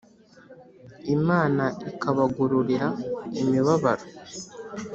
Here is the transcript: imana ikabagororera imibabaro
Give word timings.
imana 1.15 1.63
ikabagororera 1.89 2.87
imibabaro 3.41 4.05